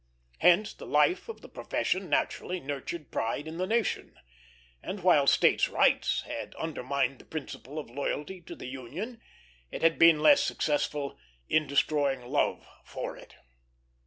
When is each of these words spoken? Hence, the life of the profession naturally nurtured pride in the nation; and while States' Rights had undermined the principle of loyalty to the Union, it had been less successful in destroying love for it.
Hence, 0.39 0.73
the 0.73 0.87
life 0.87 1.29
of 1.29 1.41
the 1.41 1.47
profession 1.47 2.09
naturally 2.09 2.59
nurtured 2.59 3.11
pride 3.11 3.47
in 3.47 3.59
the 3.59 3.67
nation; 3.67 4.17
and 4.81 5.03
while 5.03 5.27
States' 5.27 5.69
Rights 5.69 6.21
had 6.23 6.55
undermined 6.55 7.19
the 7.19 7.25
principle 7.25 7.77
of 7.77 7.91
loyalty 7.91 8.41
to 8.47 8.55
the 8.55 8.65
Union, 8.65 9.21
it 9.69 9.83
had 9.83 9.99
been 9.99 10.19
less 10.19 10.41
successful 10.43 11.19
in 11.49 11.67
destroying 11.67 12.25
love 12.25 12.67
for 12.83 13.15
it. 13.15 13.35